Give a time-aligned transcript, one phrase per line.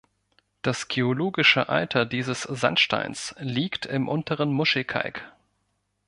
[0.63, 5.31] Das geologische Alter dieses Sandsteins liegt im Unteren Muschelkalk.